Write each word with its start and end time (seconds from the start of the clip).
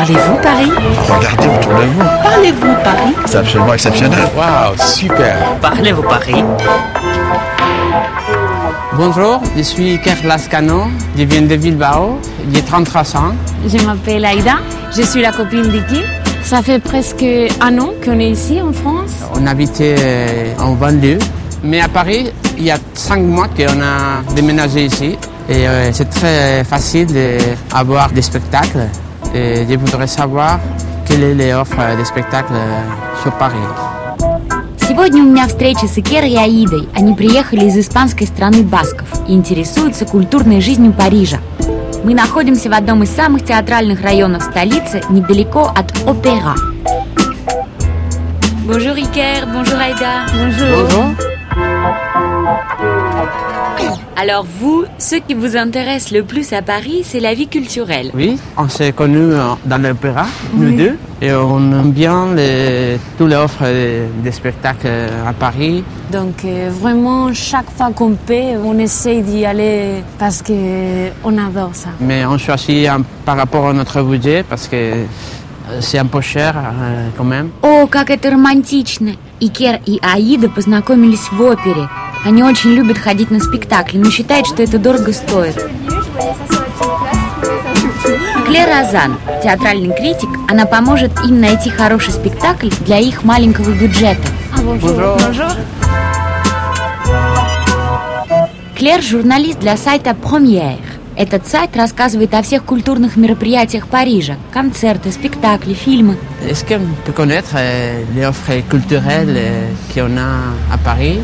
Parlez-vous 0.00 0.36
Paris? 0.42 0.70
Regardez 1.10 1.46
autour 1.46 1.72
de 1.74 1.84
vous. 1.84 2.04
Parlez-vous 2.22 2.74
Paris? 2.82 3.14
C'est 3.26 3.36
absolument 3.36 3.74
exceptionnel. 3.74 4.18
Waouh, 4.34 4.74
super 4.78 5.36
Parlez-vous 5.60 6.02
Paris? 6.04 6.42
Bonjour, 8.94 9.42
je 9.54 9.60
suis 9.60 10.00
Kerr 10.00 10.24
Lascano, 10.24 10.84
je 11.18 11.24
viens 11.24 11.42
de 11.42 11.54
Bilbao, 11.54 12.18
j'ai 12.50 12.62
33 12.62 13.16
ans. 13.18 13.34
Je 13.66 13.76
m'appelle 13.84 14.24
Aïda, 14.24 14.60
je 14.96 15.02
suis 15.02 15.20
la 15.20 15.32
copine 15.32 15.68
d'Iki. 15.70 16.00
Ça 16.44 16.62
fait 16.62 16.78
presque 16.78 17.26
un 17.60 17.78
an 17.78 17.90
qu'on 18.02 18.18
est 18.20 18.30
ici 18.30 18.58
en 18.62 18.72
France. 18.72 19.12
On 19.34 19.46
habitait 19.46 19.96
euh, 19.98 20.54
en 20.60 20.72
banlieue, 20.72 21.18
mais 21.62 21.82
à 21.82 21.88
Paris, 21.88 22.32
il 22.56 22.64
y 22.64 22.70
a 22.70 22.78
5 22.94 23.20
mois 23.20 23.48
qu'on 23.48 23.82
a 23.82 24.22
déménagé 24.34 24.86
ici. 24.86 25.18
Et 25.50 25.68
euh, 25.68 25.92
c'est 25.92 26.08
très 26.08 26.64
facile 26.64 27.08
d'avoir 27.70 28.08
des 28.12 28.22
spectacles. 28.22 28.88
Et 29.32 29.64
je 29.68 29.76
voudrais 29.76 30.08
savoir 30.08 30.58
quelle 31.06 31.22
est 31.22 31.52
l'offre 31.52 31.96
des 31.96 32.04
spectacles 32.04 32.54
sur 33.22 33.32
Paris. 33.38 33.56
Сегодня 34.88 35.22
у 35.22 35.26
меня 35.26 35.46
встреча 35.46 35.86
с 35.86 35.96
Икерой 35.98 36.30
и 36.30 36.36
Аидой. 36.36 36.88
Они 36.96 37.14
приехали 37.14 37.66
из 37.66 37.76
испанской 37.76 38.26
страны 38.26 38.62
Басков 38.64 39.08
и 39.28 39.32
интересуются 39.34 40.04
культурной 40.04 40.60
жизнью 40.60 40.92
Парижа. 40.92 41.38
Мы 42.02 42.14
находимся 42.14 42.70
в 42.70 42.72
одном 42.72 43.04
из 43.04 43.10
самых 43.10 43.44
театральных 43.44 44.02
районов 44.02 44.42
столицы, 44.42 45.00
недалеко 45.10 45.70
от 45.76 45.92
Опера. 46.08 46.56
Bonjour 48.66 48.96
Iker, 48.96 49.46
bonjour 49.52 49.78
Aïda. 49.78 50.26
Bonjour. 50.34 51.14
Alors 54.17 54.45
vous, 54.59 54.85
ce 54.97 55.15
qui 55.17 55.33
vous 55.33 55.55
intéresse 55.57 56.11
le 56.11 56.23
plus 56.23 56.51
à 56.53 56.61
Paris, 56.61 57.01
c'est 57.03 57.19
la 57.19 57.33
vie 57.33 57.47
culturelle. 57.47 58.11
Oui, 58.15 58.37
on 58.57 58.67
s'est 58.69 58.93
connus 58.93 59.33
euh, 59.33 59.53
dans 59.65 59.77
l'opéra, 59.81 60.25
nous 60.53 60.71
deux, 60.75 60.97
et 61.21 61.33
on 61.33 61.59
aime 61.73 61.91
bien 61.91 62.33
les, 62.33 62.97
toutes 63.17 63.29
les 63.29 63.35
offres 63.35 63.65
des, 63.65 64.03
des 64.23 64.31
spectacles 64.31 64.87
à 65.27 65.33
Paris. 65.33 65.83
Donc 66.11 66.45
euh, 66.45 66.69
vraiment, 66.81 67.33
chaque 67.33 67.69
fois 67.75 67.91
qu'on 67.93 68.15
peut, 68.15 68.55
on 68.63 68.77
essaye 68.79 69.21
d'y 69.21 69.45
aller 69.45 70.01
parce 70.17 70.41
qu'on 70.41 71.37
adore 71.37 71.71
ça. 71.73 71.89
Mais 71.99 72.25
on 72.25 72.37
choisit 72.37 72.87
un- 72.87 73.03
par 73.25 73.35
rapport 73.37 73.67
à 73.67 73.73
notre 73.73 74.01
budget 74.01 74.43
parce 74.49 74.67
que 74.67 74.75
euh, 74.77 75.05
c'est 75.81 75.99
un 75.99 76.05
peu 76.05 76.21
cher 76.21 76.55
euh, 76.57 77.09
quand 77.17 77.25
même. 77.25 77.49
О, 77.61 77.85
как 77.87 78.09
это 78.09 78.31
романтично! 78.31 79.11
Икер 79.41 79.79
и 79.85 79.99
Аида 80.01 80.47
познакомились 80.49 81.29
в 81.29 81.41
опере. 81.41 81.89
Они 82.24 82.42
очень 82.42 82.70
любят 82.70 82.98
ходить 82.98 83.30
на 83.30 83.40
спектакли, 83.40 83.98
но 83.98 84.10
считают, 84.10 84.46
что 84.46 84.62
это 84.62 84.78
дорого 84.78 85.12
стоит. 85.12 85.56
Клэр 88.46 88.68
Розан, 88.68 89.16
театральный 89.42 89.94
критик, 89.94 90.28
она 90.48 90.66
поможет 90.66 91.12
им 91.24 91.40
найти 91.40 91.70
хороший 91.70 92.12
спектакль 92.12 92.68
для 92.84 92.98
их 92.98 93.24
маленького 93.24 93.70
бюджета. 93.70 94.22
Клэр– 98.78 99.02
журналист 99.02 99.60
для 99.60 99.76
сайта 99.76 100.14
«Премьер». 100.14 100.78
Этот 101.16 101.46
сайт 101.46 101.76
рассказывает 101.76 102.32
о 102.34 102.42
всех 102.42 102.64
культурных 102.64 103.16
мероприятиях 103.16 103.88
Парижа. 103.88 104.36
Концерты, 104.52 105.12
спектакли, 105.12 105.74
фильмы. 105.74 106.16
Est-ce 106.48 106.64
qu'on 106.64 106.80
peut 107.04 107.12
connaître 107.12 107.50
euh, 107.56 108.02
les 108.14 108.24
offres 108.24 108.62
culturelles 108.70 109.36
euh, 109.36 109.70
qu'on 109.92 110.16
a 110.16 110.74
à 110.74 110.78
Paris 110.82 111.18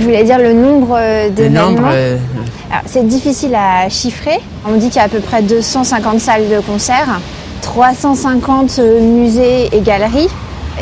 Je 0.00 0.04
voulais 0.04 0.24
dire 0.24 0.38
le 0.38 0.52
nombre 0.52 0.96
euh, 0.98 1.24
Le 1.26 1.30
d'événements. 1.30 1.70
nombre 1.70 1.88
euh, 1.92 2.16
Alors, 2.70 2.82
C'est 2.86 3.06
difficile 3.06 3.54
à 3.54 3.88
chiffrer. 3.88 4.38
On 4.68 4.76
dit 4.76 4.88
qu'il 4.88 4.96
y 4.96 4.98
a 4.98 5.04
à 5.04 5.08
peu 5.08 5.20
près 5.20 5.42
250 5.42 6.20
salles 6.20 6.48
de 6.48 6.60
concert, 6.60 7.20
350 7.62 8.78
musées 9.00 9.68
et 9.72 9.80
galeries. 9.80 10.28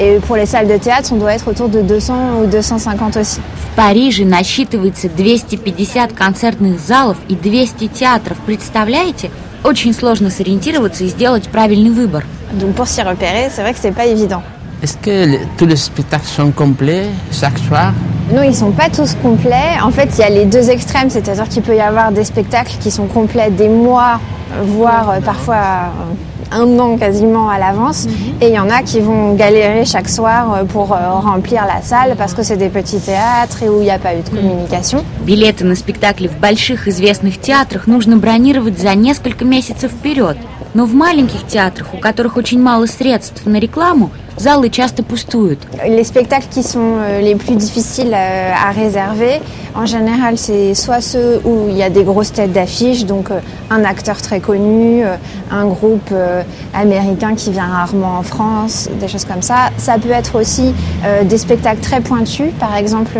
Et 0.00 0.18
pour 0.26 0.36
les 0.36 0.46
salles 0.46 0.68
de 0.68 0.76
théâtre, 0.76 1.10
on 1.12 1.16
doit 1.16 1.34
être 1.34 1.48
autour 1.48 1.68
de 1.68 1.80
200 1.80 2.14
ou 2.42 2.46
250 2.46 3.16
aussi. 3.16 3.40
В 3.56 3.76
Париже 3.76 4.24
насчитывается 4.24 5.08
250 5.08 6.12
концертных 6.14 6.78
залов 6.78 7.16
и 7.28 7.34
200 7.34 7.88
театров. 7.92 8.36
Представляете? 8.46 9.30
Очень 9.64 9.92
сложно 9.92 10.30
сориентироваться 10.30 11.04
и 11.04 11.08
сделать 11.08 11.48
правильный 11.48 11.90
выбор. 11.90 12.22
Donc 12.52 12.74
pour 12.74 12.86
s'y 12.86 13.02
repérer, 13.02 13.50
c'est 13.54 13.62
vrai 13.62 13.72
que 13.72 13.78
c'est 13.80 13.92
pas 13.94 14.06
évident. 14.06 14.42
Est-ce 14.82 14.96
que 14.96 15.10
les- 15.26 15.40
tous 15.58 15.66
les 15.66 15.76
spectacles 15.76 16.26
sont 16.26 16.50
complets 16.52 17.06
chaque 17.32 17.58
soir 17.58 17.92
Non, 18.32 18.42
ils 18.42 18.54
sont 18.54 18.70
pas 18.70 18.88
tous 18.88 19.16
complets. 19.20 19.80
En 19.82 19.90
fait, 19.90 20.08
il 20.16 20.20
y 20.20 20.24
a 20.24 20.30
les 20.30 20.44
deux 20.44 20.70
extrêmes, 20.70 21.10
c'est-à-dire 21.10 21.48
qu'il 21.48 21.62
peut 21.62 21.74
y 21.74 21.80
avoir 21.80 22.12
des 22.12 22.24
spectacles 22.24 22.76
qui 22.80 22.90
sont 22.90 23.06
complets 23.06 23.50
des 23.50 23.68
mois, 23.68 24.20
euh, 24.52 24.62
voire 24.64 25.10
euh, 25.10 25.20
parfois 25.20 25.56
euh, 25.56 26.14
un 26.52 26.78
an 26.78 26.96
quasiment 26.96 27.48
à 27.48 27.58
l'avance. 27.58 28.06
Et 28.40 28.48
il 28.48 28.54
y 28.54 28.58
en 28.58 28.70
a 28.70 28.82
qui 28.82 29.00
vont 29.00 29.34
galérer 29.34 29.84
chaque 29.84 30.08
soir 30.08 30.52
euh, 30.52 30.64
pour 30.64 30.92
euh, 30.92 30.96
remplir 31.14 31.64
la 31.66 31.82
salle 31.82 32.14
parce 32.16 32.34
que 32.34 32.42
c'est 32.42 32.56
des 32.56 32.68
petits 32.68 33.00
théâtres 33.00 33.62
et 33.62 33.68
où 33.68 33.80
il 33.80 33.84
n'y 33.84 33.90
a 33.90 33.98
pas 33.98 34.14
eu 34.14 34.22
de 34.22 34.28
communication. 34.28 35.04
Билеты 35.24 35.64
на 35.64 35.74
спектакли 35.74 36.28
в 36.28 36.38
больших 36.38 36.88
известных 36.88 37.40
театрах 37.40 37.86
нужно 37.86 38.16
бронировать 38.16 38.78
за 38.78 38.94
несколько 38.94 39.44
месяцев 39.44 39.92
вперед. 39.92 40.36
Но 40.74 40.86
в 40.86 40.94
маленьких 40.94 41.46
театрах, 41.48 41.94
у 41.94 41.98
которых 41.98 42.36
очень 42.36 42.62
мало 42.62 42.86
средств 42.86 43.44
на 43.44 43.56
рекламу, 43.56 44.10
залы 44.36 44.70
часто 44.70 45.02
пустуют. 45.02 45.58
Les 45.84 46.04
spectacles 46.04 46.48
qui 46.48 46.62
sont 46.62 46.96
euh, 46.98 47.20
les 47.20 47.34
plus 47.34 47.56
difficiles 47.56 48.14
euh, 48.14 48.52
à 48.52 48.70
réserver, 48.70 49.40
en 49.74 49.86
général, 49.86 50.38
c'est 50.38 50.74
soit 50.74 51.00
ceux 51.00 51.40
où 51.44 51.68
il 51.68 51.76
y 51.76 51.82
a 51.82 51.90
des 51.90 52.04
grosses 52.04 52.32
têtes 52.32 52.52
d'affiche, 52.52 53.04
donc 53.04 53.30
euh, 53.30 53.40
un 53.70 53.84
acteur 53.84 54.22
très 54.22 54.40
connu, 54.40 55.04
euh, 55.04 55.16
un 55.50 55.66
groupe 55.66 56.10
euh, 56.12 56.42
américain 56.72 57.34
qui 57.34 57.50
vient 57.50 57.66
rarement 57.66 58.18
en 58.18 58.22
France, 58.22 58.88
des 59.00 59.08
choses 59.08 59.24
comme 59.24 59.42
ça. 59.42 59.70
Ça 59.76 59.98
peut 59.98 60.10
être 60.10 60.40
aussi 60.40 60.72
euh, 61.04 61.24
des 61.24 61.38
spectacles 61.38 61.80
très 61.80 62.00
pointus, 62.00 62.52
par 62.60 62.76
exemple. 62.76 63.18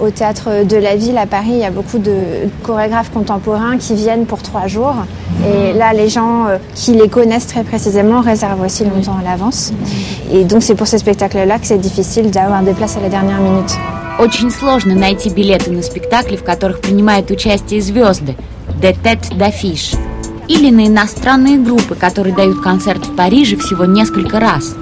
euh, 0.00 0.04
au 0.04 0.10
théâtre 0.10 0.64
de 0.64 0.76
la 0.76 0.96
ville 0.96 1.18
à 1.18 1.26
Paris, 1.26 1.50
il 1.50 1.58
y 1.58 1.64
a 1.64 1.70
beaucoup 1.70 1.98
de 1.98 2.16
chorégraphes 2.62 3.10
contemporains 3.12 3.78
qui 3.78 3.94
viennent 3.94 4.26
pour 4.26 4.42
trois 4.42 4.66
jours. 4.66 4.96
Et 5.46 5.72
là, 5.72 5.92
les 5.92 6.08
gens 6.08 6.46
euh, 6.46 6.58
qui 6.74 6.92
les 6.92 7.08
connaissent 7.08 7.46
très 7.46 7.64
précisément 7.64 8.20
réservent 8.20 8.62
aussi 8.62 8.84
longtemps 8.84 9.16
à 9.20 9.24
l'avance. 9.24 9.72
Et 10.32 10.44
donc, 10.44 10.62
c'est 10.62 10.74
pour 10.74 10.86
ces 10.86 10.98
spectacles-là 10.98 11.58
que 11.58 11.66
c'est 11.66 11.78
difficile 11.78 12.30
d'avoir 12.30 12.62
des 12.62 12.72
places 12.72 12.96
à 12.96 13.00
la 13.00 13.08
dernière 13.08 13.40
minute. 13.40 13.74
Очень 14.16 14.52
сложно 14.52 14.94
найти 14.94 15.28
билеты 15.28 15.72
на 15.72 15.82
спектакли, 15.82 16.36
в 16.36 16.44
которых 16.44 16.80
принимают 16.80 17.30
участие 17.32 17.80
звезды. 17.80 18.36
De 18.80 18.92
tête 18.92 19.36
d'affiche. 19.36 19.98
Или 20.46 20.70
на 20.70 20.86
иностранные 20.86 21.58
группы, 21.58 21.94
которые 21.94 22.34
дают 22.34 22.60
концерт 22.62 23.04
в 23.06 23.16
Париже 23.16 23.56
всего 23.56 23.86
несколько 23.86 24.38
раз. 24.38 24.76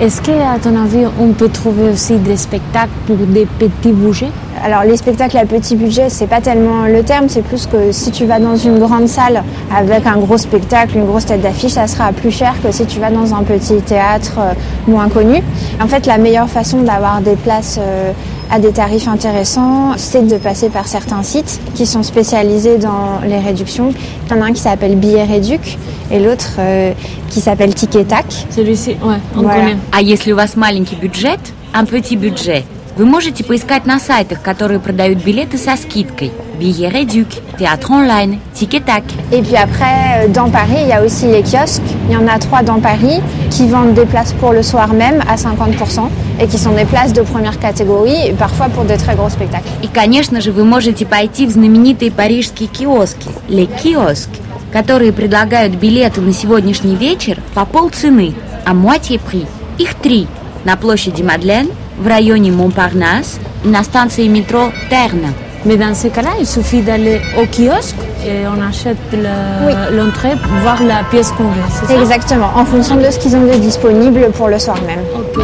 Est-ce 0.00 0.22
qu'à 0.22 0.60
ton 0.62 0.76
avis, 0.76 1.06
on 1.20 1.32
peut 1.32 1.48
trouver 1.48 1.88
aussi 1.88 2.18
des 2.18 2.36
spectacles 2.36 2.92
pour 3.08 3.16
des 3.16 3.46
petits 3.46 3.90
budgets? 3.90 4.30
Alors, 4.64 4.84
les 4.84 4.96
spectacles 4.96 5.36
à 5.36 5.44
petit 5.44 5.74
budget, 5.74 6.08
c'est 6.08 6.28
pas 6.28 6.40
tellement 6.40 6.84
le 6.86 7.02
terme, 7.02 7.28
c'est 7.28 7.42
plus 7.42 7.66
que 7.66 7.90
si 7.90 8.12
tu 8.12 8.24
vas 8.24 8.38
dans 8.38 8.54
une 8.54 8.78
grande 8.78 9.08
salle 9.08 9.42
avec 9.76 10.06
un 10.06 10.18
gros 10.18 10.38
spectacle, 10.38 10.98
une 10.98 11.06
grosse 11.06 11.26
tête 11.26 11.40
d'affiche, 11.40 11.72
ça 11.72 11.88
sera 11.88 12.12
plus 12.12 12.30
cher 12.30 12.54
que 12.62 12.70
si 12.70 12.86
tu 12.86 13.00
vas 13.00 13.10
dans 13.10 13.34
un 13.34 13.42
petit 13.42 13.82
théâtre 13.82 14.36
euh, 14.38 14.52
moins 14.86 15.08
connu. 15.08 15.42
En 15.82 15.88
fait, 15.88 16.06
la 16.06 16.18
meilleure 16.18 16.48
façon 16.48 16.82
d'avoir 16.82 17.20
des 17.20 17.34
places 17.34 17.80
euh, 17.80 18.12
à 18.51 18.59
des 18.59 18.71
tarifs 18.71 19.07
intéressants, 19.07 19.93
c'est 19.97 20.27
de 20.27 20.37
passer 20.37 20.69
par 20.69 20.87
certains 20.87 21.23
sites 21.23 21.59
qui 21.75 21.85
sont 21.85 22.03
spécialisés 22.03 22.77
dans 22.77 23.19
les 23.25 23.39
réductions. 23.39 23.93
Il 24.27 24.35
y 24.35 24.39
en 24.39 24.41
a 24.41 24.45
un 24.45 24.53
qui 24.53 24.61
s'appelle 24.61 24.95
Billet 24.95 25.23
Réduc 25.23 25.77
et 26.11 26.19
l'autre 26.19 26.51
euh, 26.59 26.91
qui 27.29 27.39
s'appelle 27.41 27.73
Ticket 27.73 28.03
Tac. 28.05 28.25
Celui-ci, 28.49 28.91
ouais, 29.03 29.15
on 29.35 29.41
Voilà. 29.41 29.59
connaît. 29.61 29.77
А 29.91 30.01
если 30.01 30.31
у 30.31 30.35
вас 30.35 30.55
маленький 30.55 30.95
бюджет, 30.95 31.39
un 31.73 31.85
petit 31.85 32.15
budget, 32.17 32.63
вы 32.98 33.06
можете 33.06 33.44
поискать 33.44 33.86
на 33.86 34.00
сайтах, 34.00 34.42
которые 34.42 34.80
продают 34.80 35.22
билеты 35.22 35.56
со 35.56 35.76
скидкой. 35.76 36.32
Billet 36.58 36.88
réduc, 36.88 37.28
théâtre 37.56 37.92
online, 37.92 38.40
Ticket 38.52 38.80
Tac. 38.80 39.04
Et 39.30 39.40
puis 39.40 39.54
après, 39.54 40.24
euh, 40.24 40.28
dans 40.28 40.50
Paris, 40.50 40.80
il 40.82 40.88
y 40.88 40.92
a 40.92 41.04
aussi 41.04 41.26
les 41.26 41.44
kiosques. 41.44 41.80
Il 42.08 42.12
y 42.12 42.16
en 42.16 42.26
a 42.26 42.40
trois 42.40 42.62
dans 42.64 42.80
Paris 42.80 43.20
qui 43.52 43.68
vendent 43.68 43.94
des 43.94 44.04
places 44.04 44.32
pour 44.32 44.52
le 44.52 44.64
soir 44.64 44.92
même 44.92 45.22
à 45.28 45.36
50% 45.36 46.08
et 46.40 46.48
qui 46.48 46.58
sont 46.58 46.72
des 46.72 46.86
places 46.86 47.12
de 47.12 47.22
première 47.22 47.60
catégorie 47.60 48.32
parfois 48.36 48.68
pour 48.68 48.84
des 48.84 48.96
très 48.96 49.14
gros 49.14 49.28
spectacles. 49.28 49.68
И, 49.84 49.86
конечно 49.86 50.40
же, 50.40 50.50
вы 50.50 50.64
можете 50.64 51.06
пойти 51.06 51.46
в 51.46 51.50
знаменитые 51.50 52.10
парижские 52.10 52.68
киоски, 52.68 53.28
Les 53.48 53.68
Kiosques, 53.68 54.40
которые 54.72 55.12
предлагают 55.12 55.76
билеты 55.76 56.20
на 56.20 56.32
сегодняшний 56.32 56.96
вечер 56.96 57.40
по 57.54 57.64
полцены, 57.64 58.34
а 58.66 58.74
moitié 58.74 59.20
prix. 59.20 59.46
Их 59.78 59.94
три. 59.94 60.26
На 60.64 60.76
площади 60.76 61.22
Мадлен, 61.22 61.68
в 61.97 62.07
районе 62.07 62.51
Монпарнас 62.51 63.39
и 63.63 63.67
на 63.67 63.83
станции 63.83 64.27
метро 64.27 64.71
Терна. 64.89 65.29
Mais 65.65 65.77
dans 65.77 65.95
ce 65.95 66.07
cas-là, 66.09 66.31
il 66.41 66.45
suffit 66.45 66.81
d'aller 66.81 67.21
au 67.39 67.45
kiosque 67.45 67.95
et 68.25 68.45
on 68.53 68.61
achète 68.61 68.97
le- 69.13 69.65
Oui. 69.65 69.73
l'entrée 69.97 70.35
pour 70.43 70.51
voir 70.61 70.83
la 70.83 71.03
pièce 71.09 71.31
qu'on 71.31 71.43
veut, 71.55 71.69
c'est 71.79 71.87
ça 71.93 72.01
Exactement, 72.01 72.49
en 72.55 72.65
fonction 72.65 72.95
de 72.97 73.09
ce 73.09 73.17
qu'ils 73.19 73.33
ont 73.37 73.45
de 73.45 73.57
disponible 73.69 74.29
pour 74.37 74.49
le 74.49 74.59
soir 74.59 74.77
même. 74.85 74.99
Ok, 75.15 75.41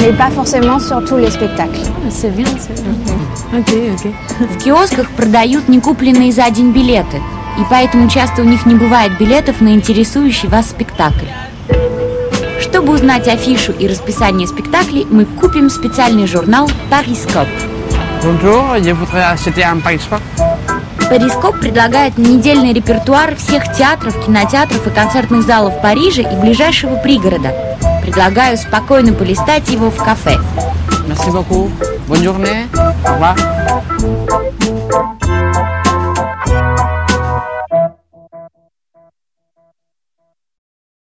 Mais 0.00 0.12
pas 0.22 0.30
forcément 0.30 0.80
sur 0.80 1.04
tous 1.04 1.16
les 1.16 1.30
spectacles. 1.30 1.78
Ah, 1.86 2.10
c'est 2.10 2.34
bien, 2.34 2.46
c'est 2.58 2.74
bien. 2.82 2.94
Ok, 3.60 3.72
ok. 3.94 4.12
В 4.52 4.58
киосках 4.64 5.08
продают 5.10 5.68
некупленные 5.68 6.32
за 6.32 6.50
день 6.50 6.72
билеты. 6.72 7.20
и 7.58 7.62
поэтому 7.70 8.08
часто 8.08 8.40
у 8.42 8.44
них 8.46 8.66
не 8.66 8.74
бывает 8.74 9.12
билетов 9.18 9.60
на 9.60 9.68
интересующий 9.74 10.48
вас 10.48 10.70
спектакль. 10.70 11.26
Чтобы 12.69 12.93
узнать 12.93 13.27
афишу 13.27 13.71
и 13.71 13.87
расписание 13.87 14.45
спектаклей, 14.47 15.07
мы 15.09 15.25
купим 15.25 15.69
специальный 15.69 16.27
журнал 16.27 16.69
«Парископ». 16.91 17.47
Bonjour, 18.21 18.77
je 18.81 18.91
voudrais 18.91 19.23
acheter 19.23 19.63
un 19.63 19.81
Pariscope. 19.81 20.21
Парископ 21.09 21.59
предлагает 21.59 22.17
недельный 22.17 22.73
репертуар 22.73 23.35
всех 23.35 23.73
театров, 23.73 24.23
кинотеатров 24.25 24.85
и 24.85 24.89
концертных 24.89 25.43
залов 25.43 25.81
Парижа 25.81 26.23
и 26.23 26.35
ближайшего 26.35 26.97
пригорода. 26.97 27.53
Предлагаю 28.01 28.57
спокойно 28.57 29.13
полистать 29.13 29.69
его 29.69 29.89
в 29.89 30.03
кафе. 30.03 30.37
Merci 31.07 31.31
beaucoup. 31.31 31.71
Bonne 32.09 32.23
journée. 32.23 32.67
Au 33.05 33.13
revoir. 33.13 34.76